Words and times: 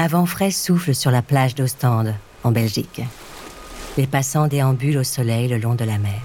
Un 0.00 0.06
vent 0.06 0.24
frais 0.24 0.50
souffle 0.50 0.94
sur 0.94 1.10
la 1.10 1.20
plage 1.20 1.54
d'Ostende, 1.54 2.14
en 2.42 2.52
Belgique. 2.52 3.02
Les 3.98 4.06
passants 4.06 4.46
déambulent 4.46 4.96
au 4.96 5.04
soleil 5.04 5.46
le 5.46 5.58
long 5.58 5.74
de 5.74 5.84
la 5.84 5.98
mer. 5.98 6.22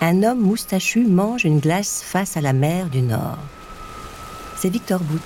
Un 0.00 0.22
homme 0.22 0.38
moustachu 0.38 1.04
mange 1.04 1.44
une 1.44 1.58
glace 1.58 2.04
face 2.06 2.36
à 2.36 2.40
la 2.40 2.52
mer 2.52 2.86
du 2.86 3.02
Nord. 3.02 3.36
C'est 4.56 4.68
Victor 4.68 5.00
Bout. 5.00 5.18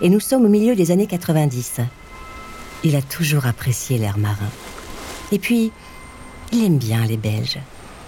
Et 0.00 0.08
nous 0.08 0.18
sommes 0.18 0.44
au 0.44 0.48
milieu 0.48 0.74
des 0.74 0.90
années 0.90 1.06
90. 1.06 1.76
Il 2.82 2.96
a 2.96 3.02
toujours 3.02 3.46
apprécié 3.46 3.96
l'air 3.96 4.18
marin. 4.18 4.50
Et 5.30 5.38
puis, 5.38 5.70
il 6.50 6.64
aime 6.64 6.78
bien 6.78 7.06
les 7.06 7.16
Belges. 7.16 7.60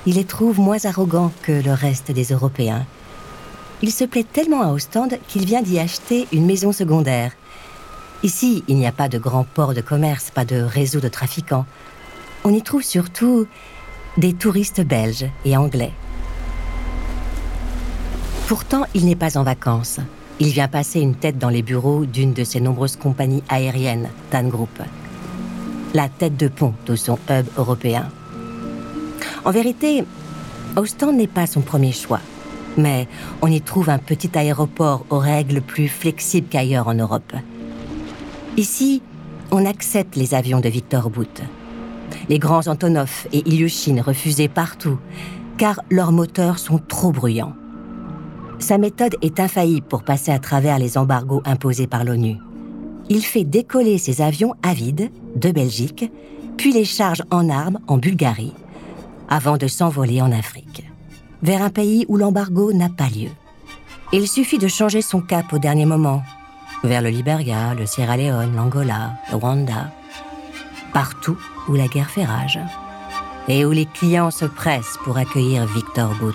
Il 0.04 0.16
les 0.16 0.24
trouve 0.24 0.58
moins 0.58 0.84
arrogants 0.84 1.30
que 1.42 1.52
le 1.52 1.72
reste 1.72 2.10
des 2.10 2.32
Européens. 2.32 2.84
Il 3.84 3.92
se 3.92 4.04
plaît 4.04 4.24
tellement 4.24 4.62
à 4.62 4.68
Ostende 4.68 5.18
qu'il 5.28 5.44
vient 5.44 5.60
d'y 5.60 5.78
acheter 5.78 6.26
une 6.32 6.46
maison 6.46 6.72
secondaire. 6.72 7.32
Ici, 8.22 8.64
il 8.66 8.76
n'y 8.76 8.86
a 8.86 8.92
pas 8.92 9.10
de 9.10 9.18
grands 9.18 9.44
ports 9.44 9.74
de 9.74 9.82
commerce, 9.82 10.30
pas 10.30 10.46
de 10.46 10.56
réseau 10.56 11.00
de 11.00 11.08
trafiquants. 11.08 11.66
On 12.44 12.54
y 12.54 12.62
trouve 12.62 12.82
surtout 12.82 13.46
des 14.16 14.32
touristes 14.32 14.80
belges 14.80 15.26
et 15.44 15.54
anglais. 15.58 15.92
Pourtant, 18.48 18.86
il 18.94 19.04
n'est 19.04 19.16
pas 19.16 19.36
en 19.36 19.42
vacances. 19.42 20.00
Il 20.40 20.48
vient 20.48 20.68
passer 20.68 21.00
une 21.00 21.14
tête 21.14 21.36
dans 21.36 21.50
les 21.50 21.60
bureaux 21.60 22.06
d'une 22.06 22.32
de 22.32 22.42
ses 22.42 22.60
nombreuses 22.60 22.96
compagnies 22.96 23.42
aériennes, 23.50 24.08
TAN 24.30 24.44
Group. 24.44 24.80
La 25.92 26.08
tête 26.08 26.38
de 26.38 26.48
pont 26.48 26.72
de 26.86 26.96
son 26.96 27.18
hub 27.28 27.44
européen. 27.58 28.08
En 29.44 29.50
vérité, 29.50 30.04
Ostend 30.74 31.12
n'est 31.12 31.26
pas 31.26 31.46
son 31.46 31.60
premier 31.60 31.92
choix. 31.92 32.20
Mais 32.76 33.06
on 33.42 33.46
y 33.46 33.60
trouve 33.60 33.90
un 33.90 33.98
petit 33.98 34.30
aéroport 34.36 35.04
aux 35.10 35.18
règles 35.18 35.60
plus 35.60 35.88
flexibles 35.88 36.48
qu'ailleurs 36.48 36.88
en 36.88 36.94
Europe. 36.94 37.32
Ici, 38.56 39.02
on 39.50 39.66
accepte 39.66 40.16
les 40.16 40.34
avions 40.34 40.60
de 40.60 40.68
Victor 40.68 41.10
Bout. 41.10 41.42
Les 42.28 42.38
grands 42.38 42.66
Antonov 42.66 43.26
et 43.32 43.48
Ilyushin 43.48 44.00
refusaient 44.02 44.48
partout, 44.48 44.98
car 45.58 45.80
leurs 45.90 46.12
moteurs 46.12 46.58
sont 46.58 46.78
trop 46.78 47.12
bruyants. 47.12 47.54
Sa 48.58 48.78
méthode 48.78 49.16
est 49.22 49.40
infaillible 49.40 49.86
pour 49.86 50.04
passer 50.04 50.32
à 50.32 50.38
travers 50.38 50.78
les 50.78 50.96
embargos 50.96 51.42
imposés 51.44 51.86
par 51.86 52.04
l'ONU. 52.04 52.36
Il 53.10 53.22
fait 53.22 53.44
décoller 53.44 53.98
ses 53.98 54.22
avions 54.22 54.54
à 54.62 54.72
vide 54.72 55.10
de 55.36 55.50
Belgique, 55.50 56.10
puis 56.56 56.72
les 56.72 56.84
charge 56.84 57.22
en 57.30 57.50
armes 57.50 57.78
en 57.88 57.98
Bulgarie, 57.98 58.54
avant 59.28 59.56
de 59.56 59.66
s'envoler 59.66 60.22
en 60.22 60.32
Afrique, 60.32 60.84
vers 61.44 61.60
un 61.60 61.68
pays 61.68 62.06
où 62.08 62.16
l'embargo 62.16 62.72
n'a 62.72 62.88
pas 62.88 63.08
lieu. 63.08 63.28
Il 64.12 64.26
suffit 64.26 64.56
de 64.56 64.66
changer 64.66 65.02
son 65.02 65.20
cap 65.20 65.52
au 65.52 65.58
dernier 65.58 65.84
moment, 65.84 66.22
vers 66.82 67.02
le 67.02 67.10
Liberia, 67.10 67.74
le 67.74 67.84
Sierra 67.84 68.16
Leone, 68.16 68.56
l'Angola, 68.56 69.12
le 69.30 69.36
Rwanda, 69.36 69.92
partout 70.94 71.36
où 71.68 71.74
la 71.74 71.86
guerre 71.86 72.08
fait 72.08 72.24
rage 72.24 72.58
et 73.46 73.66
où 73.66 73.72
les 73.72 73.84
clients 73.84 74.30
se 74.30 74.46
pressent 74.46 74.98
pour 75.04 75.18
accueillir 75.18 75.66
Victor 75.66 76.14
Bout. 76.18 76.34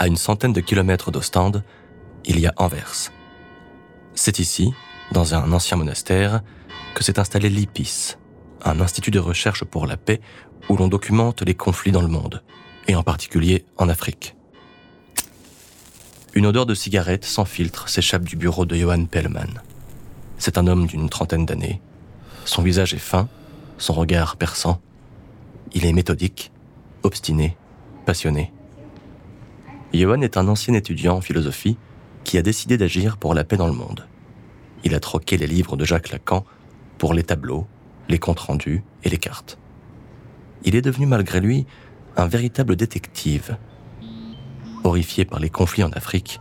À 0.00 0.06
une 0.06 0.16
centaine 0.16 0.54
de 0.54 0.62
kilomètres 0.62 1.10
d'Ostende, 1.10 1.62
il 2.24 2.40
y 2.40 2.46
a 2.46 2.54
Anvers. 2.56 3.12
C'est 4.14 4.38
ici, 4.38 4.72
dans 5.12 5.34
un 5.34 5.52
ancien 5.52 5.76
monastère, 5.76 6.40
que 6.94 7.04
s'est 7.04 7.18
installé 7.18 7.50
l'IPIS, 7.50 8.16
un 8.64 8.80
institut 8.80 9.10
de 9.10 9.18
recherche 9.18 9.62
pour 9.62 9.86
la 9.86 9.98
paix 9.98 10.22
où 10.70 10.76
l'on 10.78 10.88
documente 10.88 11.42
les 11.42 11.54
conflits 11.54 11.92
dans 11.92 12.00
le 12.00 12.08
monde, 12.08 12.42
et 12.88 12.94
en 12.94 13.02
particulier 13.02 13.66
en 13.76 13.90
Afrique. 13.90 14.36
Une 16.32 16.46
odeur 16.46 16.64
de 16.64 16.74
cigarette 16.74 17.26
sans 17.26 17.44
filtre 17.44 17.90
s'échappe 17.90 18.24
du 18.24 18.36
bureau 18.36 18.64
de 18.64 18.76
Johan 18.76 19.04
Pellman. 19.04 19.60
C'est 20.38 20.56
un 20.56 20.66
homme 20.66 20.86
d'une 20.86 21.10
trentaine 21.10 21.44
d'années. 21.44 21.82
Son 22.46 22.62
visage 22.62 22.94
est 22.94 22.98
fin, 22.98 23.28
son 23.76 23.92
regard 23.92 24.38
perçant. 24.38 24.80
Il 25.74 25.84
est 25.84 25.92
méthodique, 25.92 26.52
obstiné, 27.02 27.58
passionné. 28.06 28.50
Johan 29.92 30.20
est 30.20 30.36
un 30.36 30.48
ancien 30.48 30.74
étudiant 30.74 31.16
en 31.16 31.20
philosophie 31.20 31.76
qui 32.24 32.38
a 32.38 32.42
décidé 32.42 32.76
d'agir 32.76 33.16
pour 33.16 33.34
la 33.34 33.44
paix 33.44 33.56
dans 33.56 33.66
le 33.66 33.72
monde. 33.72 34.06
Il 34.84 34.94
a 34.94 35.00
troqué 35.00 35.36
les 35.36 35.46
livres 35.46 35.76
de 35.76 35.84
Jacques 35.84 36.10
Lacan 36.10 36.44
pour 36.98 37.12
les 37.12 37.24
tableaux, 37.24 37.66
les 38.08 38.18
comptes 38.18 38.40
rendus 38.40 38.82
et 39.04 39.08
les 39.08 39.18
cartes. 39.18 39.58
Il 40.64 40.76
est 40.76 40.82
devenu 40.82 41.06
malgré 41.06 41.40
lui 41.40 41.66
un 42.16 42.26
véritable 42.26 42.76
détective. 42.76 43.56
Horrifié 44.84 45.24
par 45.24 45.40
les 45.40 45.50
conflits 45.50 45.84
en 45.84 45.90
Afrique, 45.90 46.40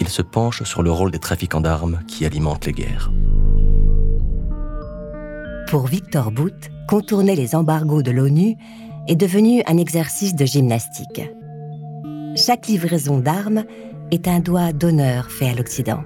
il 0.00 0.08
se 0.08 0.22
penche 0.22 0.62
sur 0.62 0.82
le 0.82 0.90
rôle 0.90 1.10
des 1.10 1.18
trafiquants 1.18 1.60
d'armes 1.60 2.00
qui 2.06 2.24
alimentent 2.24 2.66
les 2.66 2.72
guerres. 2.72 3.10
Pour 5.68 5.86
Victor 5.86 6.30
Bout, 6.30 6.54
contourner 6.88 7.34
les 7.34 7.54
embargos 7.54 8.02
de 8.02 8.12
l'ONU 8.12 8.56
est 9.08 9.16
devenu 9.16 9.62
un 9.66 9.78
exercice 9.78 10.34
de 10.34 10.44
gymnastique 10.44 11.22
chaque 12.46 12.68
livraison 12.68 13.18
d'armes 13.18 13.64
est 14.12 14.28
un 14.28 14.38
doigt 14.38 14.72
d'honneur 14.72 15.32
fait 15.32 15.48
à 15.48 15.54
l'Occident. 15.54 16.04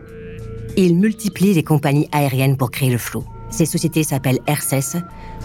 Il 0.75 0.97
multiplie 0.97 1.53
les 1.53 1.63
compagnies 1.63 2.09
aériennes 2.13 2.57
pour 2.57 2.71
créer 2.71 2.89
le 2.89 2.97
flot. 2.97 3.25
Ces 3.51 3.67
sociétés 3.67 4.05
s'appellent 4.05 4.39
RSS, 4.49 4.97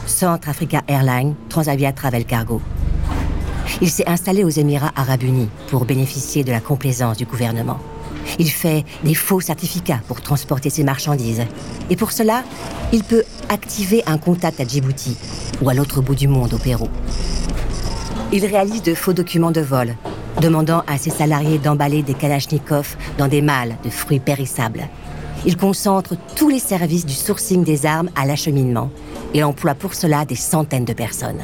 Centre 0.05 0.47
Africa 0.47 0.83
Airlines, 0.87 1.35
Transavia 1.49 1.91
Travel 1.91 2.23
Cargo. 2.23 2.61
Il 3.81 3.89
s'est 3.89 4.07
installé 4.07 4.45
aux 4.45 4.49
Émirats 4.49 4.93
arabes 4.95 5.23
unis 5.23 5.49
pour 5.67 5.83
bénéficier 5.83 6.45
de 6.45 6.51
la 6.51 6.61
complaisance 6.61 7.17
du 7.17 7.25
gouvernement. 7.25 7.79
Il 8.39 8.49
fait 8.49 8.85
des 9.03 9.15
faux 9.15 9.41
certificats 9.41 9.99
pour 10.07 10.21
transporter 10.21 10.69
ses 10.69 10.85
marchandises. 10.85 11.43
Et 11.89 11.97
pour 11.97 12.13
cela, 12.13 12.45
il 12.93 13.03
peut 13.03 13.25
activer 13.49 14.01
un 14.05 14.17
contact 14.17 14.61
à 14.61 14.65
Djibouti 14.65 15.17
ou 15.61 15.67
à 15.67 15.73
l'autre 15.73 16.01
bout 16.01 16.15
du 16.15 16.29
monde 16.29 16.53
au 16.53 16.57
Pérou. 16.57 16.87
Il 18.31 18.45
réalise 18.45 18.81
de 18.81 18.93
faux 18.93 19.11
documents 19.11 19.51
de 19.51 19.61
vol 19.61 19.97
demandant 20.41 20.83
à 20.87 20.97
ses 20.97 21.09
salariés 21.09 21.57
d'emballer 21.57 22.03
des 22.03 22.13
kalachnikovs 22.13 22.97
dans 23.17 23.27
des 23.27 23.41
malles 23.41 23.75
de 23.83 23.89
fruits 23.89 24.19
périssables. 24.19 24.87
Il 25.45 25.57
concentre 25.57 26.15
tous 26.35 26.49
les 26.49 26.59
services 26.59 27.05
du 27.05 27.13
sourcing 27.13 27.63
des 27.63 27.85
armes 27.85 28.09
à 28.15 28.25
l'acheminement 28.25 28.89
et 29.33 29.43
emploie 29.43 29.75
pour 29.75 29.93
cela 29.93 30.25
des 30.25 30.35
centaines 30.35 30.85
de 30.85 30.93
personnes. 30.93 31.41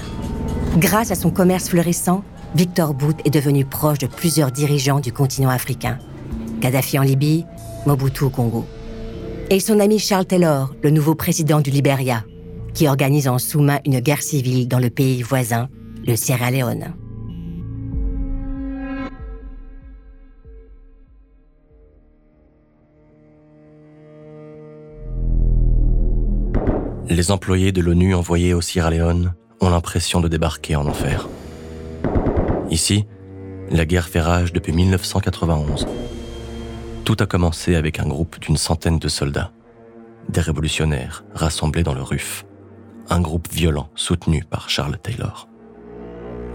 Grâce 0.78 1.12
à 1.12 1.16
son 1.16 1.30
commerce 1.30 1.70
florissant, 1.70 2.24
Victor 2.56 2.94
Bout 2.94 3.16
est 3.26 3.30
devenu 3.30 3.64
proche 3.64 4.00
de 4.00 4.08
plusieurs 4.08 4.52
dirigeants 4.52 5.00
du 5.00 5.14
continent 5.14 5.50
africain. 5.50 6.00
Kadhafi 6.62 7.00
en 7.00 7.04
Libye, 7.04 7.46
Mobutu 7.86 8.26
au 8.26 8.30
Congo. 8.30 8.66
Et 9.50 9.60
son 9.60 9.80
ami 9.80 10.00
Charles 10.00 10.26
Taylor, 10.26 10.74
le 10.82 10.90
nouveau 10.90 11.16
président 11.16 11.62
du 11.62 11.72
Liberia, 11.72 12.24
qui 12.74 12.88
organise 12.88 13.28
en 13.28 13.38
sous-main 13.38 13.80
une 13.86 14.00
guerre 14.00 14.22
civile 14.22 14.68
dans 14.68 14.80
le 14.80 14.90
pays 14.90 15.22
voisin, 15.22 15.70
le 16.06 16.16
Sierra 16.16 16.52
Leone. 16.52 16.94
Les 27.12 27.30
employés 27.30 27.74
de 27.74 27.82
l'ONU 27.82 28.16
envoyés 28.16 28.54
au 28.54 28.62
Sierra 28.62 28.90
Leone 28.90 29.34
ont 29.60 29.70
l'impression 29.70 30.22
de 30.22 30.30
débarquer 30.30 30.78
en 30.78 30.88
enfer. 30.88 31.28
Ici, 32.70 33.06
la 33.70 33.86
guerre 33.86 34.08
fait 34.08 34.22
rage 34.22 34.54
depuis 34.54 34.72
1991. 34.72 35.88
Tout 37.04 37.18
a 37.20 37.26
commencé 37.26 37.76
avec 37.76 38.00
un 38.00 38.08
groupe 38.08 38.40
d'une 38.40 38.56
centaine 38.56 38.98
de 38.98 39.10
soldats, 39.10 39.52
des 40.30 40.40
révolutionnaires 40.40 41.26
rassemblés 41.34 41.84
dans 41.84 41.94
le 41.94 42.02
RUF, 42.02 42.46
un 43.10 43.20
groupe 43.20 43.50
violent 43.52 43.90
soutenu 43.94 44.46
par 44.50 44.70
Charles 44.70 44.98
Taylor. 44.98 45.50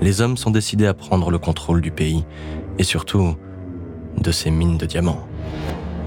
Les 0.00 0.22
hommes 0.22 0.38
sont 0.38 0.52
décidés 0.52 0.86
à 0.86 0.94
prendre 0.94 1.30
le 1.30 1.38
contrôle 1.38 1.82
du 1.82 1.90
pays 1.90 2.24
et 2.78 2.82
surtout 2.82 3.36
de 4.16 4.32
ses 4.32 4.50
mines 4.50 4.78
de 4.78 4.86
diamants. 4.86 5.28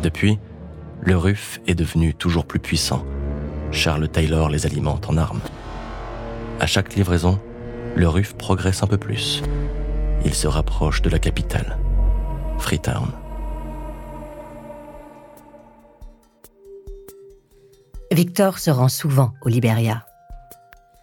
Depuis, 0.01 0.39
le 1.01 1.15
RUF 1.15 1.61
est 1.67 1.75
devenu 1.75 2.15
toujours 2.15 2.45
plus 2.45 2.59
puissant 2.59 3.05
Charles 3.71 4.09
Taylor 4.09 4.49
les 4.49 4.65
alimente 4.65 5.09
en 5.09 5.17
armes. 5.17 5.41
À 6.59 6.65
chaque 6.65 6.95
livraison, 6.95 7.39
le 7.95 8.07
RUF 8.07 8.35
progresse 8.35 8.83
un 8.83 8.87
peu 8.87 8.97
plus. 8.97 9.41
il 10.25 10.33
se 10.33 10.47
rapproche 10.47 11.01
de 11.01 11.09
la 11.09 11.19
capitale, 11.19 11.77
Freetown. 12.57 13.11
Victor 18.11 18.57
se 18.57 18.71
rend 18.71 18.89
souvent 18.89 19.33
au 19.43 19.49
Liberia. 19.49 20.05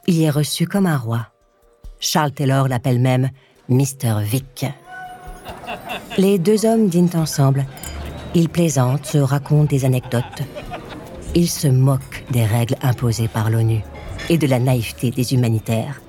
Il 0.06 0.20
est 0.22 0.30
reçu 0.30 0.66
comme 0.66 0.86
un 0.86 0.98
roi. 0.98 1.28
Charles 2.00 2.32
Taylor 2.32 2.68
l'appelle 2.68 2.98
même 2.98 3.30
Mr. 3.68 4.22
Vic. 4.22 4.66
Les 6.18 6.38
deux 6.38 6.66
hommes 6.66 6.88
dînent 6.88 7.16
ensemble. 7.16 7.64
Ils 8.34 8.48
plaisantent, 8.48 9.06
se 9.06 9.18
racontent 9.18 9.64
des 9.64 9.84
anecdotes. 9.84 10.42
Ils 11.34 11.48
se 11.48 11.68
moquent 11.68 12.24
des 12.30 12.44
règles 12.44 12.76
imposées 12.82 13.28
par 13.28 13.50
l'ONU 13.50 13.80
et 14.28 14.38
de 14.38 14.46
la 14.46 14.58
naïveté 14.58 15.10
des 15.10 15.34
humanitaires. 15.34 16.00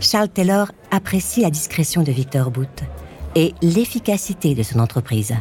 Charles 0.00 0.28
Taylor 0.28 0.70
apprécie 0.90 1.42
la 1.42 1.50
discrétion 1.50 2.02
de 2.02 2.12
Victor 2.12 2.50
Booth 2.50 2.82
et 3.34 3.54
l'efficacité 3.62 4.54
de 4.54 4.62
son 4.62 4.78
entreprise. 4.80 5.34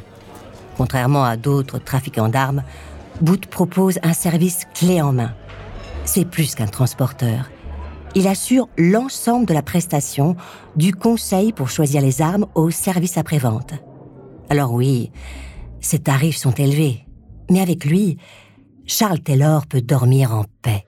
Contrairement 0.77 1.23
à 1.23 1.37
d'autres 1.37 1.79
trafiquants 1.79 2.29
d'armes, 2.29 2.63
Booth 3.21 3.47
propose 3.47 3.99
un 4.03 4.13
service 4.13 4.65
clé 4.73 5.01
en 5.01 5.11
main. 5.11 5.33
C'est 6.05 6.25
plus 6.25 6.55
qu'un 6.55 6.67
transporteur. 6.67 7.49
Il 8.15 8.27
assure 8.27 8.69
l'ensemble 8.77 9.45
de 9.45 9.53
la 9.53 9.61
prestation, 9.61 10.35
du 10.75 10.93
conseil 10.93 11.51
pour 11.51 11.69
choisir 11.69 12.01
les 12.01 12.21
armes 12.21 12.47
au 12.55 12.71
service 12.71 13.17
après-vente. 13.17 13.73
Alors 14.49 14.71
oui, 14.71 15.11
ses 15.81 15.99
tarifs 15.99 16.37
sont 16.37 16.53
élevés, 16.53 17.05
mais 17.49 17.61
avec 17.61 17.85
lui, 17.85 18.17
Charles 18.87 19.19
Taylor 19.19 19.67
peut 19.67 19.81
dormir 19.81 20.33
en 20.33 20.45
paix. 20.61 20.85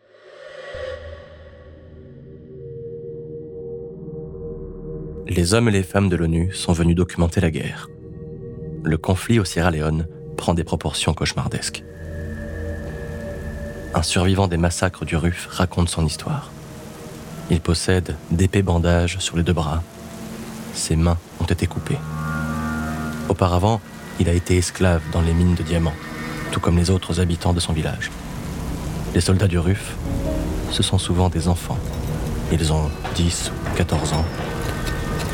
Les 5.28 5.54
hommes 5.54 5.70
et 5.70 5.72
les 5.72 5.84
femmes 5.84 6.10
de 6.10 6.16
l'ONU 6.16 6.52
sont 6.54 6.74
venus 6.74 6.96
documenter 6.96 7.40
la 7.40 7.52
guerre. 7.52 7.88
Le 8.84 8.98
conflit 8.98 9.40
au 9.40 9.46
Sierra 9.46 9.70
Leone 9.70 10.08
prend 10.38 10.56
des 10.56 10.64
proportions 10.64 11.14
cauchemardesques 11.14 11.84
un 13.94 14.04
survivant 14.04 14.48
des 14.48 14.58
massacres 14.58 15.06
du 15.06 15.16
RUF 15.16 15.48
raconte 15.50 15.90
son 15.90 16.06
histoire. 16.06 16.52
Il 17.50 17.60
possède 17.60 18.16
d'épais 18.32 18.62
bandages 18.62 19.18
sur 19.20 19.36
les 19.36 19.44
deux 19.44 19.54
bras. 19.54 19.84
Ses 20.74 20.96
mains 20.96 21.18
ont 21.40 21.46
été 21.46 21.66
coupées. 21.68 21.98
Auparavant, 23.28 23.82
il 24.20 24.30
a 24.30 24.34
été 24.34 24.58
esclave 24.58 25.02
dans 25.12 25.22
les 25.22 25.34
mines 25.34 25.56
de 25.56 25.64
diamants, 25.64 25.94
tout 26.52 26.60
comme 26.60 26.78
les 26.78 26.90
autres 26.90 27.20
habitants 27.20 27.54
de 27.54 27.60
son 27.60 27.74
village. 27.74 28.12
Les 29.14 29.22
soldats 29.22 29.48
du 29.48 29.58
RUF, 29.58 29.96
ce 30.72 30.84
sont 30.84 30.98
souvent 30.98 31.30
des 31.30 31.48
enfants. 31.48 31.78
Ils 32.52 32.72
ont 32.72 32.90
10 33.16 33.52
ou 33.52 33.78
14 33.78 34.14
ans. 34.14 34.26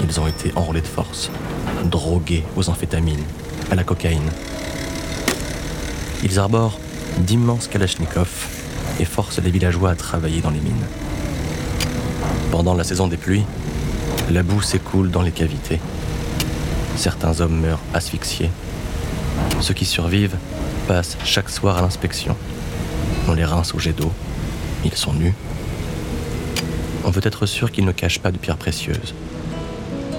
Ils 0.03 0.19
ont 0.19 0.27
été 0.27 0.51
enrôlés 0.55 0.81
de 0.81 0.87
force, 0.87 1.29
drogués 1.85 2.43
aux 2.55 2.69
amphétamines, 2.69 3.23
à 3.71 3.75
la 3.75 3.83
cocaïne. 3.83 4.29
Ils 6.23 6.39
arborent 6.39 6.79
d'immenses 7.19 7.67
kalachnikovs 7.67 8.47
et 8.99 9.05
forcent 9.05 9.39
les 9.39 9.51
villageois 9.51 9.91
à 9.91 9.95
travailler 9.95 10.41
dans 10.41 10.49
les 10.49 10.59
mines. 10.59 10.85
Pendant 12.51 12.73
la 12.73 12.83
saison 12.83 13.07
des 13.07 13.17
pluies, 13.17 13.45
la 14.31 14.43
boue 14.43 14.61
s'écoule 14.61 15.11
dans 15.11 15.21
les 15.21 15.31
cavités. 15.31 15.79
Certains 16.95 17.41
hommes 17.41 17.59
meurent 17.59 17.83
asphyxiés. 17.93 18.49
Ceux 19.59 19.73
qui 19.73 19.85
survivent 19.85 20.37
passent 20.87 21.17
chaque 21.23 21.49
soir 21.49 21.77
à 21.77 21.81
l'inspection. 21.81 22.35
On 23.27 23.33
les 23.33 23.45
rince 23.45 23.73
au 23.73 23.79
jet 23.79 23.93
d'eau. 23.93 24.11
Ils 24.83 24.93
sont 24.93 25.13
nus. 25.13 25.33
On 27.03 27.09
veut 27.09 27.25
être 27.25 27.45
sûr 27.45 27.71
qu'ils 27.71 27.85
ne 27.85 27.91
cachent 27.91 28.19
pas 28.19 28.31
de 28.31 28.37
pierres 28.37 28.57
précieuses. 28.57 29.13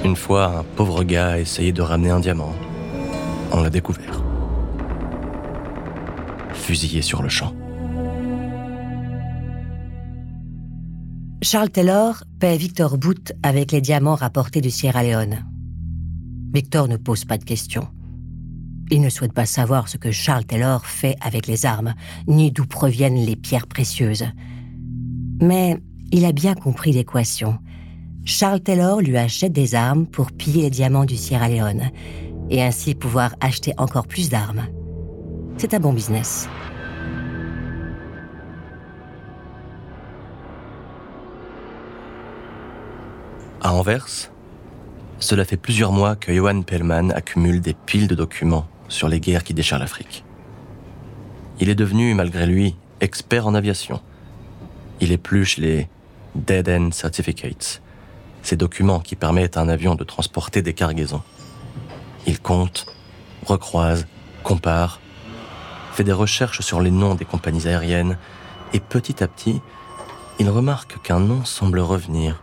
Une 0.05 0.17
fois, 0.17 0.59
un 0.59 0.63
pauvre 0.63 1.05
gars 1.05 1.31
a 1.31 1.39
essayé 1.39 1.73
de 1.73 1.83
ramener 1.83 2.11
un 2.11 2.21
diamant. 2.21 2.55
On 3.53 3.63
l'a 3.63 3.71
découvert 3.71 4.23
fusillé 6.67 7.01
sur 7.01 7.23
le 7.23 7.29
champ. 7.29 7.55
Charles 11.41 11.71
Taylor 11.71 12.25
paie 12.41 12.57
Victor 12.57 12.99
Booth 12.99 13.33
avec 13.45 13.71
les 13.71 13.81
diamants 13.81 14.17
rapportés 14.17 14.61
du 14.61 14.71
Sierra 14.71 15.05
Leone. 15.05 15.45
Victor 16.53 16.89
ne 16.89 16.97
pose 16.97 17.25
pas 17.25 17.39
de 17.39 17.45
questions. 17.45 17.87
Il 18.91 19.01
ne 19.01 19.09
souhaite 19.09 19.33
pas 19.33 19.47
savoir 19.47 19.89
ce 19.89 19.97
que 19.97 20.13
Charles 20.13 20.45
Taylor 20.45 20.87
fait 20.87 21.17
avec 21.21 21.49
les 21.49 21.67
armes, 21.67 21.95
ni 22.29 22.53
d'où 22.53 22.67
proviennent 22.67 23.25
les 23.25 23.35
pierres 23.35 23.67
précieuses. 23.67 24.27
Mais 25.41 25.79
il 26.13 26.25
a 26.25 26.33
bien 26.33 26.55
compris 26.55 26.93
l'équation. 26.93 27.59
Charles 28.25 28.61
Taylor 28.61 29.01
lui 29.01 29.17
achète 29.17 29.53
des 29.53 29.75
armes 29.75 30.07
pour 30.07 30.31
piller 30.31 30.63
les 30.63 30.71
diamants 30.71 31.05
du 31.05 31.17
Sierra 31.17 31.49
Leone 31.49 31.91
et 32.49 32.63
ainsi 32.63 32.95
pouvoir 32.95 33.35
acheter 33.41 33.73
encore 33.77 34.07
plus 34.07 34.31
d'armes. 34.31 34.67
C'est 35.59 35.75
un 35.75 35.81
bon 35.81 35.93
business. 35.93 36.49
À 43.63 43.73
Anvers, 43.73 44.31
cela 45.19 45.45
fait 45.45 45.57
plusieurs 45.57 45.91
mois 45.91 46.15
que 46.15 46.33
Johan 46.33 46.63
Pellman 46.63 47.11
accumule 47.11 47.61
des 47.61 47.75
piles 47.75 48.07
de 48.07 48.15
documents 48.15 48.69
sur 48.89 49.09
les 49.09 49.21
guerres 49.21 49.45
qui 49.45 49.55
déchirent 49.55 49.79
l'Afrique. 49.79 50.25
Il 51.61 51.69
est 51.69 51.75
devenu, 51.75 52.15
malgré 52.15 52.47
lui, 52.47 52.77
expert 53.01 53.47
en 53.47 53.55
aviation. 53.55 54.01
Il 55.01 55.13
épluche 55.13 55.59
les 55.59 55.89
Dead 56.35 56.69
End 56.69 56.91
Certificates, 56.93 57.83
ces 58.43 58.57
documents 58.57 59.01
qui 59.01 59.17
permettent 59.17 59.57
à 59.57 59.61
un 59.61 59.69
avion 59.69 59.95
de 59.95 60.05
transporter 60.05 60.63
des 60.63 60.75
cargaisons. 60.75 61.23
Il 62.27 62.41
compte, 62.41 62.87
recroise, 63.45 64.07
compare, 64.43 65.01
fait 65.93 66.05
des 66.05 66.13
recherches 66.13 66.61
sur 66.61 66.81
les 66.81 66.91
noms 66.91 67.15
des 67.15 67.25
compagnies 67.25 67.67
aériennes, 67.67 68.19
et 68.73 68.81
petit 68.81 69.23
à 69.23 69.29
petit, 69.29 69.61
il 70.39 70.51
remarque 70.51 71.01
qu'un 71.03 71.21
nom 71.21 71.45
semble 71.45 71.79
revenir 71.79 72.43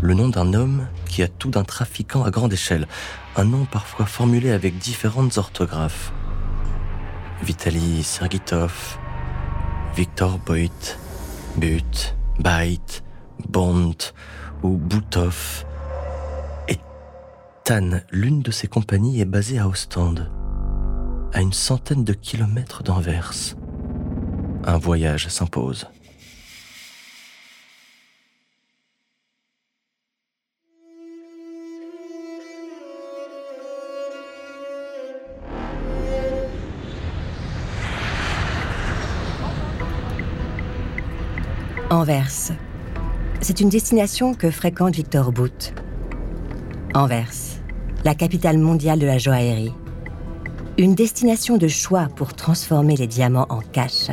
le 0.00 0.14
nom 0.14 0.28
d'un 0.28 0.52
homme 0.52 0.88
qui 1.06 1.22
a 1.22 1.28
tout 1.28 1.50
d'un 1.50 1.64
trafiquant 1.64 2.24
à 2.24 2.30
grande 2.30 2.52
échelle, 2.52 2.86
un 3.36 3.44
nom 3.44 3.64
parfois 3.64 4.06
formulé 4.06 4.50
avec 4.50 4.78
différentes 4.78 5.38
orthographes. 5.38 6.12
Vitaly 7.42 8.02
Sergitov, 8.02 8.98
Victor 9.94 10.38
Boit, 10.38 10.96
But, 11.56 12.16
Bait, 12.38 13.02
Bond 13.48 13.96
ou 14.62 14.76
Boutov. 14.76 15.64
Et 16.68 16.78
Tan, 17.64 18.00
l'une 18.10 18.42
de 18.42 18.50
ces 18.50 18.68
compagnies, 18.68 19.20
est 19.20 19.26
basée 19.26 19.58
à 19.58 19.68
Ostende, 19.68 20.30
à 21.32 21.40
une 21.40 21.52
centaine 21.52 22.04
de 22.04 22.12
kilomètres 22.12 22.82
d'Anvers. 22.82 23.32
Un 24.64 24.78
voyage 24.78 25.28
s'impose. 25.28 25.88
Anvers. 42.02 42.50
C'est 43.40 43.60
une 43.60 43.68
destination 43.68 44.34
que 44.34 44.50
fréquente 44.50 44.96
Victor 44.96 45.30
Booth. 45.30 45.72
Anvers, 46.94 47.30
la 48.04 48.16
capitale 48.16 48.58
mondiale 48.58 48.98
de 48.98 49.06
la 49.06 49.18
joaillerie. 49.18 49.72
Une 50.78 50.96
destination 50.96 51.58
de 51.58 51.68
choix 51.68 52.08
pour 52.16 52.34
transformer 52.34 52.96
les 52.96 53.06
diamants 53.06 53.46
en 53.50 53.60
cash. 53.60 54.08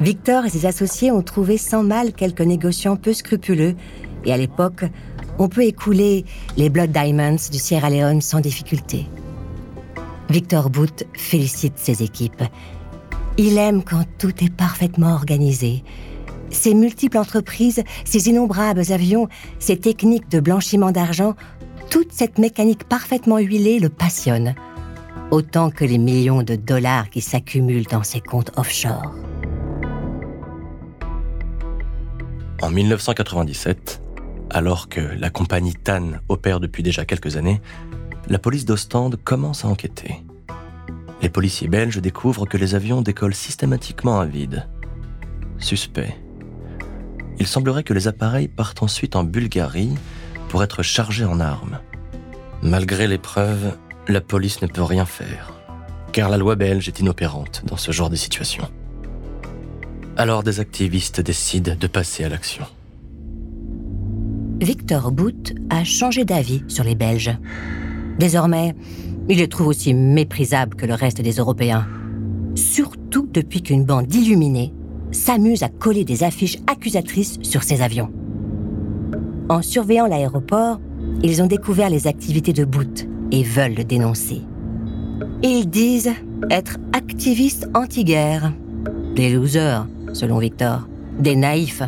Victor 0.00 0.44
et 0.44 0.50
ses 0.50 0.66
associés 0.66 1.10
ont 1.10 1.22
trouvé 1.22 1.56
sans 1.56 1.82
mal 1.82 2.12
quelques 2.12 2.42
négociants 2.42 2.96
peu 2.96 3.14
scrupuleux 3.14 3.74
et 4.26 4.32
à 4.34 4.36
l'époque, 4.36 4.84
on 5.38 5.48
peut 5.48 5.64
écouler 5.64 6.26
les 6.58 6.68
Blood 6.68 6.92
Diamonds 6.92 7.48
du 7.50 7.58
Sierra 7.58 7.88
Leone 7.88 8.20
sans 8.20 8.40
difficulté. 8.40 9.06
Victor 10.28 10.68
Booth 10.68 11.04
félicite 11.14 11.78
ses 11.78 12.02
équipes. 12.02 12.42
Il 13.38 13.56
aime 13.56 13.82
quand 13.82 14.04
tout 14.18 14.44
est 14.44 14.54
parfaitement 14.54 15.14
organisé 15.14 15.84
ces 16.52 16.74
multiples 16.74 17.18
entreprises, 17.18 17.82
ces 18.04 18.28
innombrables 18.28 18.92
avions, 18.92 19.28
ces 19.58 19.76
techniques 19.76 20.30
de 20.30 20.40
blanchiment 20.40 20.92
d'argent, 20.92 21.34
toute 21.90 22.12
cette 22.12 22.38
mécanique 22.38 22.84
parfaitement 22.84 23.38
huilée 23.38 23.80
le 23.80 23.88
passionne, 23.88 24.54
autant 25.30 25.70
que 25.70 25.84
les 25.84 25.98
millions 25.98 26.42
de 26.42 26.56
dollars 26.56 27.10
qui 27.10 27.20
s'accumulent 27.20 27.86
dans 27.86 28.02
ses 28.02 28.20
comptes 28.20 28.52
offshore. 28.56 29.14
En 32.62 32.70
1997, 32.70 34.02
alors 34.50 34.88
que 34.88 35.00
la 35.00 35.30
compagnie 35.30 35.74
TAN 35.74 36.12
opère 36.28 36.60
depuis 36.60 36.82
déjà 36.82 37.04
quelques 37.04 37.36
années, 37.36 37.60
la 38.28 38.38
police 38.38 38.64
d'Ostende 38.64 39.16
commence 39.16 39.64
à 39.64 39.68
enquêter. 39.68 40.22
Les 41.22 41.28
policiers 41.28 41.68
belges 41.68 42.00
découvrent 42.00 42.46
que 42.46 42.56
les 42.56 42.74
avions 42.74 43.02
décollent 43.02 43.34
systématiquement 43.34 44.20
à 44.20 44.26
vide. 44.26 44.68
Suspect. 45.58 46.21
Il 47.42 47.48
semblerait 47.48 47.82
que 47.82 47.92
les 47.92 48.06
appareils 48.06 48.46
partent 48.46 48.84
ensuite 48.84 49.16
en 49.16 49.24
Bulgarie, 49.24 49.94
pour 50.48 50.62
être 50.62 50.84
chargé 50.84 51.24
en 51.24 51.40
armes. 51.40 51.80
Malgré 52.62 53.08
les 53.08 53.18
preuves, 53.18 53.76
la 54.06 54.20
police 54.20 54.62
ne 54.62 54.68
peut 54.68 54.84
rien 54.84 55.04
faire, 55.04 55.52
car 56.12 56.30
la 56.30 56.36
loi 56.36 56.54
belge 56.54 56.86
est 56.86 57.00
inopérante 57.00 57.64
dans 57.66 57.76
ce 57.76 57.90
genre 57.90 58.10
de 58.10 58.14
situation. 58.14 58.62
Alors 60.16 60.44
des 60.44 60.60
activistes 60.60 61.20
décident 61.20 61.74
de 61.74 61.86
passer 61.88 62.22
à 62.22 62.28
l'action. 62.28 62.64
Victor 64.60 65.10
Boot 65.10 65.52
a 65.68 65.82
changé 65.82 66.24
d'avis 66.24 66.62
sur 66.68 66.84
les 66.84 66.94
Belges. 66.94 67.36
Désormais, 68.20 68.76
il 69.28 69.38
les 69.38 69.48
trouve 69.48 69.66
aussi 69.66 69.94
méprisables 69.94 70.76
que 70.76 70.86
le 70.86 70.94
reste 70.94 71.20
des 71.20 71.32
Européens. 71.32 71.88
Surtout 72.54 73.28
depuis 73.32 73.62
qu'une 73.62 73.84
bande 73.84 74.06
d'illuminés 74.06 74.72
s'amuse 75.12 75.62
à 75.62 75.68
coller 75.68 76.04
des 76.04 76.24
affiches 76.24 76.58
accusatrices 76.66 77.38
sur 77.42 77.62
ses 77.62 77.82
avions. 77.82 78.10
En 79.48 79.62
surveillant 79.62 80.06
l'aéroport, 80.06 80.80
ils 81.22 81.42
ont 81.42 81.46
découvert 81.46 81.90
les 81.90 82.06
activités 82.06 82.52
de 82.52 82.64
Boot 82.64 83.06
et 83.30 83.42
veulent 83.42 83.74
le 83.74 83.84
dénoncer. 83.84 84.42
Ils 85.42 85.68
disent 85.68 86.12
être 86.50 86.78
activistes 86.92 87.68
anti-guerre. 87.74 88.52
Des 89.14 89.30
losers, 89.30 89.86
selon 90.12 90.38
Victor. 90.38 90.88
Des 91.18 91.36
naïfs 91.36 91.82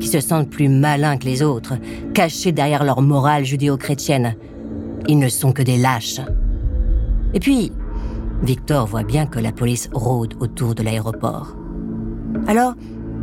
qui 0.00 0.08
se 0.08 0.20
sentent 0.20 0.48
plus 0.48 0.68
malins 0.68 1.18
que 1.18 1.26
les 1.26 1.42
autres, 1.42 1.74
cachés 2.14 2.52
derrière 2.52 2.82
leur 2.82 3.02
morale 3.02 3.44
judéo-chrétienne. 3.44 4.34
Ils 5.06 5.18
ne 5.18 5.28
sont 5.28 5.52
que 5.52 5.62
des 5.62 5.76
lâches. 5.76 6.20
Et 7.34 7.40
puis, 7.40 7.72
Victor 8.42 8.86
voit 8.86 9.02
bien 9.02 9.26
que 9.26 9.38
la 9.38 9.52
police 9.52 9.90
rôde 9.92 10.34
autour 10.40 10.74
de 10.74 10.82
l'aéroport. 10.82 11.59
Alors, 12.46 12.74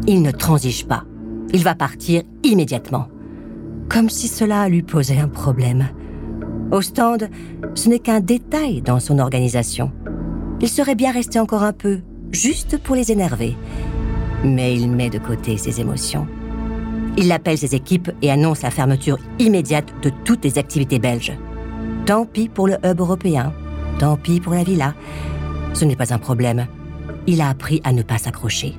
il 0.07 0.21
ne 0.21 0.31
transige 0.31 0.87
pas. 0.87 1.03
Il 1.53 1.63
va 1.63 1.75
partir 1.75 2.23
immédiatement. 2.43 3.07
Comme 3.89 4.09
si 4.09 4.27
cela 4.27 4.67
lui 4.69 4.83
posait 4.83 5.19
un 5.19 5.27
problème. 5.27 5.87
Au 6.71 6.81
stand, 6.81 7.29
ce 7.73 7.89
n'est 7.89 7.99
qu'un 7.99 8.19
détail 8.19 8.81
dans 8.81 8.99
son 8.99 9.19
organisation. 9.19 9.91
Il 10.59 10.67
serait 10.67 10.95
bien 10.95 11.11
resté 11.11 11.39
encore 11.39 11.63
un 11.63 11.73
peu, 11.73 11.99
juste 12.31 12.77
pour 12.77 12.95
les 12.95 13.11
énerver. 13.11 13.55
Mais 14.43 14.75
il 14.75 14.91
met 14.91 15.09
de 15.09 15.19
côté 15.19 15.57
ses 15.57 15.79
émotions. 15.79 16.27
Il 17.17 17.31
appelle 17.31 17.57
ses 17.57 17.73
équipes 17.73 18.11
et 18.21 18.29
annonce 18.29 18.61
la 18.61 18.71
fermeture 18.71 19.17
immédiate 19.39 19.91
de 20.01 20.11
toutes 20.23 20.43
les 20.43 20.57
activités 20.57 20.99
belges. 20.99 21.33
Tant 22.05 22.25
pis 22.25 22.49
pour 22.49 22.67
le 22.67 22.77
hub 22.83 22.99
européen, 22.99 23.53
tant 23.99 24.17
pis 24.17 24.39
pour 24.39 24.53
la 24.53 24.63
villa. 24.63 24.93
Ce 25.73 25.85
n'est 25.85 25.95
pas 25.95 26.13
un 26.13 26.19
problème. 26.19 26.67
Il 27.25 27.41
a 27.41 27.49
appris 27.49 27.81
à 27.83 27.91
ne 27.91 28.03
pas 28.03 28.17
s'accrocher. 28.17 28.75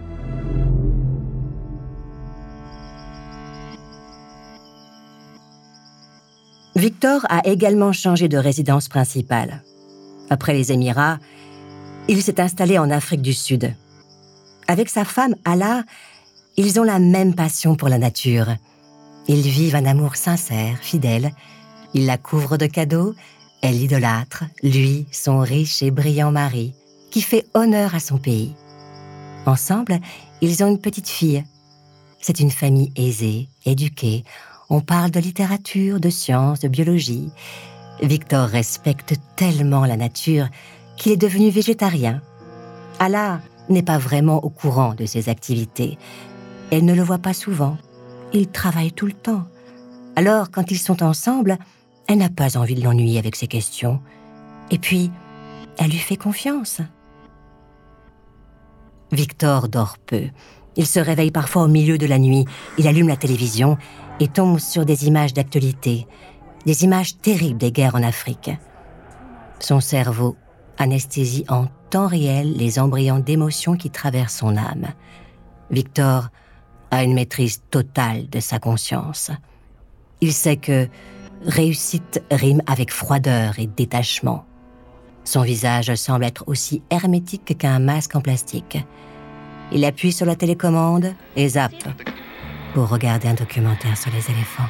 Victor 6.78 7.26
a 7.28 7.44
également 7.44 7.92
changé 7.92 8.28
de 8.28 8.38
résidence 8.38 8.86
principale. 8.86 9.64
Après 10.30 10.54
les 10.54 10.70
Émirats, 10.70 11.18
il 12.06 12.22
s'est 12.22 12.40
installé 12.40 12.78
en 12.78 12.88
Afrique 12.88 13.20
du 13.20 13.32
Sud. 13.32 13.74
Avec 14.68 14.88
sa 14.88 15.04
femme 15.04 15.34
Ala, 15.44 15.82
ils 16.56 16.78
ont 16.78 16.84
la 16.84 17.00
même 17.00 17.34
passion 17.34 17.74
pour 17.74 17.88
la 17.88 17.98
nature. 17.98 18.46
Ils 19.26 19.40
vivent 19.40 19.74
un 19.74 19.86
amour 19.86 20.14
sincère, 20.14 20.78
fidèle. 20.80 21.32
Il 21.94 22.06
la 22.06 22.16
couvre 22.16 22.56
de 22.56 22.66
cadeaux, 22.66 23.12
elle 23.60 23.76
l'idolâtre, 23.76 24.44
lui, 24.62 25.08
son 25.10 25.40
riche 25.40 25.82
et 25.82 25.90
brillant 25.90 26.30
mari, 26.30 26.74
qui 27.10 27.22
fait 27.22 27.46
honneur 27.54 27.96
à 27.96 28.00
son 28.00 28.18
pays. 28.18 28.54
Ensemble, 29.46 29.98
ils 30.42 30.62
ont 30.62 30.68
une 30.68 30.80
petite 30.80 31.08
fille. 31.08 31.42
C'est 32.20 32.38
une 32.38 32.52
famille 32.52 32.92
aisée, 32.94 33.48
éduquée. 33.66 34.22
On 34.70 34.80
parle 34.80 35.10
de 35.10 35.20
littérature, 35.20 35.98
de 35.98 36.10
sciences, 36.10 36.60
de 36.60 36.68
biologie. 36.68 37.30
Victor 38.02 38.46
respecte 38.46 39.14
tellement 39.34 39.86
la 39.86 39.96
nature 39.96 40.48
qu'il 40.96 41.12
est 41.12 41.16
devenu 41.16 41.48
végétarien. 41.48 42.20
Allah 42.98 43.40
n'est 43.70 43.82
pas 43.82 43.98
vraiment 43.98 44.44
au 44.44 44.50
courant 44.50 44.94
de 44.94 45.06
ses 45.06 45.30
activités. 45.30 45.96
Elle 46.70 46.84
ne 46.84 46.94
le 46.94 47.02
voit 47.02 47.18
pas 47.18 47.32
souvent. 47.32 47.78
Il 48.34 48.48
travaille 48.48 48.92
tout 48.92 49.06
le 49.06 49.12
temps. 49.12 49.46
Alors, 50.16 50.50
quand 50.50 50.70
ils 50.70 50.78
sont 50.78 51.02
ensemble, 51.02 51.56
elle 52.06 52.18
n'a 52.18 52.28
pas 52.28 52.58
envie 52.58 52.74
de 52.74 52.84
l'ennuyer 52.84 53.18
avec 53.18 53.36
ses 53.36 53.46
questions. 53.46 54.00
Et 54.70 54.78
puis, 54.78 55.10
elle 55.78 55.90
lui 55.90 55.98
fait 55.98 56.16
confiance. 56.16 56.82
Victor 59.12 59.68
dort 59.68 59.96
peu. 59.96 60.24
Il 60.76 60.86
se 60.86 61.00
réveille 61.00 61.30
parfois 61.30 61.62
au 61.62 61.68
milieu 61.68 61.96
de 61.96 62.06
la 62.06 62.18
nuit. 62.18 62.44
Il 62.76 62.86
allume 62.86 63.08
la 63.08 63.16
télévision 63.16 63.78
et 64.20 64.28
tombe 64.28 64.58
sur 64.58 64.84
des 64.84 65.06
images 65.06 65.34
d'actualité, 65.34 66.06
des 66.66 66.84
images 66.84 67.18
terribles 67.18 67.58
des 67.58 67.72
guerres 67.72 67.94
en 67.94 68.02
Afrique. 68.02 68.50
Son 69.60 69.80
cerveau 69.80 70.36
anesthésie 70.76 71.44
en 71.48 71.66
temps 71.90 72.06
réel 72.06 72.56
les 72.56 72.78
embryons 72.78 73.18
d'émotions 73.18 73.76
qui 73.76 73.90
traversent 73.90 74.38
son 74.38 74.56
âme. 74.56 74.88
Victor 75.70 76.28
a 76.90 77.04
une 77.04 77.14
maîtrise 77.14 77.62
totale 77.70 78.28
de 78.30 78.40
sa 78.40 78.58
conscience. 78.58 79.30
Il 80.20 80.32
sait 80.32 80.56
que 80.56 80.88
réussite 81.44 82.22
rime 82.30 82.62
avec 82.66 82.92
froideur 82.92 83.58
et 83.58 83.66
détachement. 83.66 84.44
Son 85.24 85.42
visage 85.42 85.94
semble 85.94 86.24
être 86.24 86.44
aussi 86.46 86.82
hermétique 86.90 87.58
qu'un 87.58 87.78
masque 87.78 88.16
en 88.16 88.20
plastique. 88.20 88.78
Il 89.72 89.84
appuie 89.84 90.12
sur 90.12 90.26
la 90.26 90.36
télécommande 90.36 91.12
et 91.36 91.50
zappe 91.50 91.84
pour 92.74 92.88
regarder 92.88 93.28
un 93.28 93.34
documentaire 93.34 93.96
sur 93.96 94.10
les 94.10 94.30
éléphants. 94.30 94.68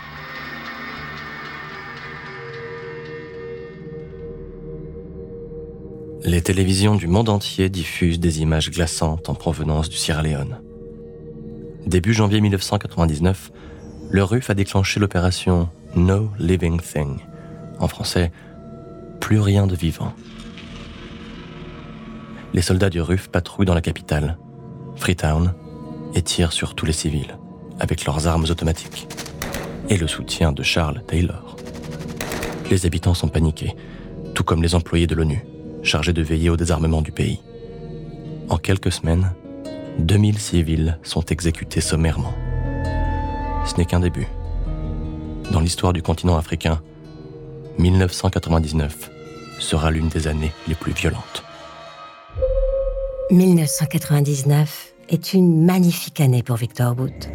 Les 6.24 6.42
télévisions 6.42 6.94
du 6.94 7.06
monde 7.06 7.28
entier 7.28 7.68
diffusent 7.70 8.20
des 8.20 8.40
images 8.40 8.70
glaçantes 8.70 9.28
en 9.28 9.34
provenance 9.34 9.88
du 9.88 9.96
Sierra 9.96 10.22
Leone. 10.22 10.60
Début 11.86 12.12
janvier 12.12 12.40
1999, 12.40 13.50
le 14.10 14.22
RUF 14.24 14.50
a 14.50 14.54
déclenché 14.54 15.00
l'opération 15.00 15.68
No 15.94 16.30
Living 16.38 16.80
Thing, 16.80 17.18
en 17.78 17.88
français, 17.88 18.30
plus 19.20 19.40
rien 19.40 19.66
de 19.66 19.74
vivant. 19.74 20.12
Les 22.52 22.62
soldats 22.62 22.90
du 22.90 23.00
RUF 23.00 23.28
patrouillent 23.28 23.66
dans 23.66 23.74
la 23.74 23.80
capitale, 23.80 24.38
Freetown, 24.96 25.54
et 26.14 26.22
tirent 26.22 26.52
sur 26.52 26.74
tous 26.74 26.86
les 26.86 26.92
civils, 26.92 27.38
avec 27.80 28.04
leurs 28.04 28.26
armes 28.26 28.46
automatiques, 28.50 29.06
et 29.88 29.96
le 29.96 30.06
soutien 30.06 30.52
de 30.52 30.62
Charles 30.62 31.02
Taylor. 31.06 31.56
Les 32.70 32.86
habitants 32.86 33.14
sont 33.14 33.28
paniqués, 33.28 33.74
tout 34.34 34.44
comme 34.44 34.62
les 34.62 34.74
employés 34.74 35.06
de 35.06 35.14
l'ONU 35.14 35.44
chargé 35.82 36.12
de 36.12 36.22
veiller 36.22 36.50
au 36.50 36.56
désarmement 36.56 37.02
du 37.02 37.12
pays. 37.12 37.40
En 38.48 38.56
quelques 38.56 38.92
semaines, 38.92 39.32
2000 39.98 40.38
civils 40.38 40.98
sont 41.02 41.24
exécutés 41.24 41.80
sommairement. 41.80 42.34
Ce 43.66 43.76
n'est 43.76 43.84
qu'un 43.84 44.00
début. 44.00 44.28
Dans 45.50 45.60
l'histoire 45.60 45.92
du 45.92 46.02
continent 46.02 46.36
africain, 46.36 46.80
1999 47.78 49.10
sera 49.58 49.90
l'une 49.90 50.08
des 50.08 50.28
années 50.28 50.52
les 50.66 50.74
plus 50.74 50.92
violentes. 50.92 51.42
1999 53.30 54.94
est 55.08 55.34
une 55.34 55.64
magnifique 55.64 56.20
année 56.20 56.42
pour 56.42 56.56
Victor 56.56 56.94
Boot. 56.94 57.28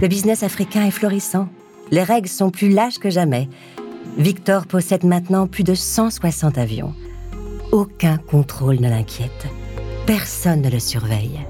Le 0.00 0.08
business 0.08 0.42
africain 0.42 0.86
est 0.86 0.90
florissant. 0.90 1.48
Les 1.90 2.02
règles 2.02 2.28
sont 2.28 2.50
plus 2.50 2.68
lâches 2.70 2.98
que 2.98 3.10
jamais. 3.10 3.48
Victor 4.18 4.66
possède 4.66 5.04
maintenant 5.04 5.46
plus 5.46 5.64
de 5.64 5.74
160 5.74 6.58
avions 6.58 6.94
aucun 7.76 8.16
contrôle 8.16 8.80
ne 8.80 8.88
l'inquiète. 8.88 9.46
Personne 10.06 10.62
ne 10.62 10.70
le 10.70 10.78
surveille. 10.78 11.40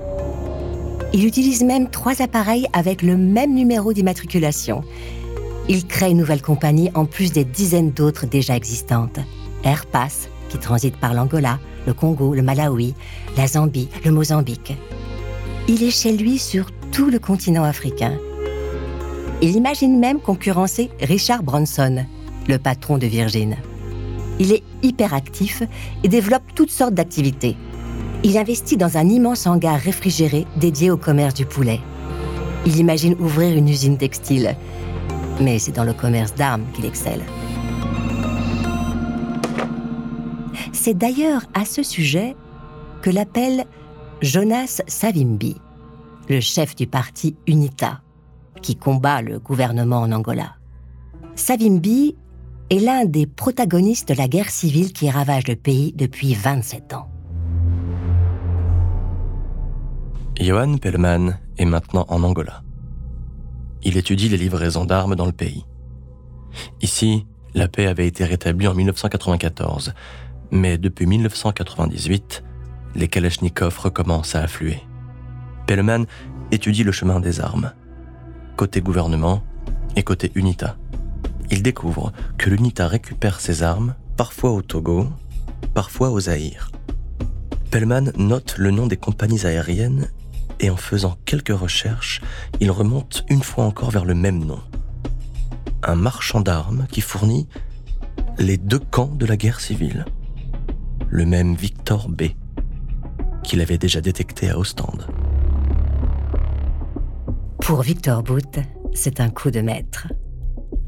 Il 1.13 1.25
utilise 1.25 1.63
même 1.63 1.89
trois 1.89 2.21
appareils 2.21 2.67
avec 2.73 3.03
le 3.03 3.17
même 3.17 3.55
numéro 3.55 3.93
d'immatriculation. 3.93 4.83
Il 5.69 5.87
crée 5.87 6.11
une 6.11 6.19
nouvelle 6.19 6.43
compagnie 6.43 6.91
en 6.95 7.05
plus 7.05 7.33
des 7.33 7.45
dizaines 7.45 7.93
d'autres 7.93 8.27
déjà 8.27 8.57
existantes. 8.57 9.21
Airpass, 9.63 10.29
qui 10.49 10.59
transite 10.59 10.97
par 10.97 11.15
l'Angola, 11.15 11.59
le 11.87 11.95
Congo, 11.95 12.35
le 12.35 12.43
Malawi, 12.43 12.95
la 13.37 13.47
Zambie, 13.47 13.89
le 14.05 14.11
Mozambique. 14.11 14.75
Il 15.69 15.83
est 15.83 15.91
chez 15.91 16.17
lui 16.17 16.39
sur 16.39 16.71
tout 16.93 17.11
le 17.11 17.19
continent 17.19 17.65
africain. 17.65 18.19
Il 19.43 19.55
imagine 19.55 19.99
même 19.99 20.21
concurrencer 20.21 20.91
Richard 21.01 21.43
Branson, 21.43 22.07
le 22.49 22.59
patron 22.59 22.97
de 22.97 23.07
Virgin. 23.07 23.57
Il 24.39 24.53
est 24.53 24.63
hyperactif 24.83 25.63
et 26.03 26.09
développe 26.09 26.43
toutes 26.55 26.71
sortes 26.71 26.95
d'activités. 26.95 27.57
Il 28.25 28.39
investit 28.39 28.79
dans 28.79 28.97
un 28.97 29.07
immense 29.09 29.47
hangar 29.47 29.79
réfrigéré 29.79 30.47
dédié 30.57 30.91
au 30.91 30.97
commerce 30.97 31.35
du 31.35 31.45
poulet. 31.45 31.81
Il 32.65 32.79
imagine 32.79 33.15
ouvrir 33.21 33.57
une 33.57 33.69
usine 33.69 33.99
textile. 33.99 34.57
Mais 35.41 35.59
c'est 35.59 35.73
dans 35.73 35.85
le 35.85 35.93
commerce 35.93 36.35
d'armes 36.35 36.65
qu'il 36.73 36.87
excelle. 36.87 37.23
C'est 40.73 40.97
d'ailleurs 40.97 41.43
à 41.53 41.67
ce 41.67 41.83
sujet 41.83 42.35
que 43.03 43.11
l'appelle 43.11 43.67
Jonas 44.23 44.81
Savimbi, 44.87 45.57
le 46.31 46.41
chef 46.41 46.75
du 46.75 46.87
parti 46.87 47.37
UNITA, 47.47 48.01
qui 48.63 48.77
combat 48.77 49.23
le 49.23 49.39
gouvernement 49.39 50.01
en 50.01 50.13
Angola. 50.13 50.57
Savimbi 51.35 52.17
est 52.71 52.79
l'un 52.81 53.05
des 53.05 53.27
protagonistes 53.27 54.09
de 54.09 54.15
la 54.15 54.29
guerre 54.29 54.51
civile 54.51 54.93
qui 54.93 55.11
ravage 55.11 55.47
le 55.47 55.57
pays 55.57 55.93
depuis 55.93 56.35
27 56.35 56.95
ans. 56.95 57.09
Johan 60.41 60.77
Pellman 60.77 61.39
est 61.59 61.65
maintenant 61.65 62.05
en 62.09 62.23
Angola. 62.23 62.63
Il 63.83 63.97
étudie 63.97 64.29
les 64.29 64.37
livraisons 64.37 64.85
d'armes 64.85 65.15
dans 65.15 65.27
le 65.27 65.33
pays. 65.33 65.65
Ici, 66.83 67.27
la 67.55 67.69
paix 67.69 67.87
avait 67.87 68.07
été 68.07 68.25
rétablie 68.25 68.67
en 68.67 68.75
1994, 68.75 69.95
mais 70.51 70.77
depuis 70.77 71.07
1998, 71.07 72.45
les 72.95 73.09
Kalachnikovs 73.09 73.79
recommencent 73.79 74.35
à 74.35 74.43
affluer. 74.43 74.83
Pellman 75.67 76.05
étudie 76.51 76.85
le 76.85 76.93
chemin 76.93 77.21
des 77.21 77.41
armes, 77.41 77.73
côté 78.57 78.81
gouvernement 78.81 79.43
et 79.95 80.03
côté 80.03 80.33
UNITA. 80.35 80.77
Il 81.51 81.63
découvre 81.63 82.13
que 82.39 82.51
l'UNITA 82.51 82.89
récupère 82.89 83.41
ses 83.41 83.63
armes, 83.63 83.95
parfois 84.17 84.51
au 84.51 84.63
Togo, 84.63 85.07
parfois 85.75 86.11
au 86.11 86.21
Zaïre. 86.21 86.73
Pellman 87.71 88.11
note 88.17 88.57
le 88.59 88.71
nom 88.71 88.87
des 88.87 88.97
compagnies 88.97 89.47
aériennes 89.47 90.09
et 90.59 90.71
en 90.71 90.77
faisant 90.77 91.17
quelques 91.25 91.57
recherches, 91.57 92.23
il 92.61 92.71
remonte 92.71 93.25
une 93.29 93.43
fois 93.43 93.65
encore 93.65 93.91
vers 93.91 94.05
le 94.05 94.15
même 94.15 94.45
nom. 94.45 94.61
Un 95.83 95.95
marchand 95.95 96.41
d'armes 96.41 96.87
qui 96.91 97.03
fournit 97.03 97.47
les 98.39 98.57
deux 98.57 98.79
camps 98.79 99.15
de 99.15 99.27
la 99.27 99.37
guerre 99.37 99.61
civile. 99.61 100.07
Le 101.09 101.27
même 101.27 101.55
Victor 101.55 102.09
B, 102.09 102.23
qu'il 103.45 103.61
avait 103.61 103.79
déjà 103.79 104.01
détecté 104.01 104.51
à 104.51 104.59
Ostende. 104.59 105.07
Pour 107.67 107.83
Victor 107.83 108.23
Booth, 108.23 108.61
c'est 108.95 109.19
un 109.19 109.29
coup 109.29 109.51
de 109.51 109.61
maître. 109.61 110.07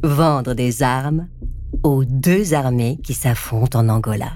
Vendre 0.04 0.54
des 0.54 0.84
armes 0.84 1.26
aux 1.82 2.04
deux 2.04 2.54
armées 2.54 3.00
qui 3.02 3.14
s'affrontent 3.14 3.80
en 3.80 3.88
Angola. 3.88 4.34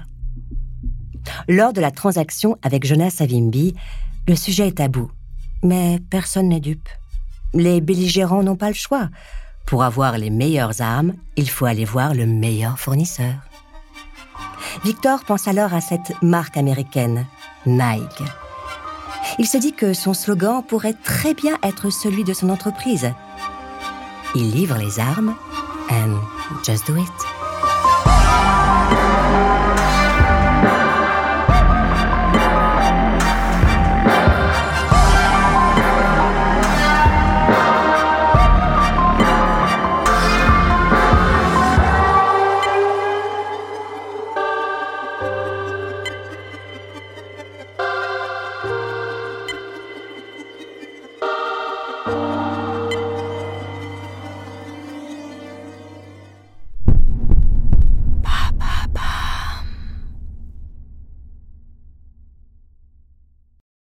Lors 1.47 1.71
de 1.71 1.79
la 1.79 1.89
transaction 1.89 2.57
avec 2.61 2.85
Jonas 2.85 3.11
Savimbi, 3.11 3.75
le 4.27 4.35
sujet 4.35 4.67
est 4.67 4.79
tabou. 4.79 5.09
Mais 5.63 6.01
personne 6.09 6.49
n'est 6.49 6.59
dupe. 6.59 6.89
Les 7.53 7.79
belligérants 7.79 8.43
n'ont 8.43 8.57
pas 8.57 8.67
le 8.67 8.75
choix. 8.75 9.07
Pour 9.65 9.85
avoir 9.85 10.17
les 10.17 10.29
meilleures 10.29 10.81
armes, 10.81 11.13
il 11.37 11.49
faut 11.49 11.65
aller 11.65 11.85
voir 11.85 12.13
le 12.13 12.25
meilleur 12.25 12.77
fournisseur. 12.77 13.35
Victor 14.83 15.23
pense 15.23 15.47
alors 15.47 15.73
à 15.73 15.79
cette 15.79 16.11
marque 16.21 16.57
américaine, 16.57 17.25
Nike. 17.65 18.21
Il 19.39 19.47
se 19.47 19.57
dit 19.57 19.73
que 19.73 19.93
son 19.93 20.13
slogan 20.13 20.61
pourrait 20.63 20.93
très 20.93 21.33
bien 21.33 21.57
être 21.63 21.89
celui 21.89 22.23
de 22.23 22.33
son 22.33 22.49
entreprise. 22.49 23.11
Il 24.35 24.51
livre 24.51 24.77
les 24.77 24.99
armes 24.99 25.35
and 25.89 26.19
just 26.63 26.85
do 26.87 26.95
it. 26.97 27.03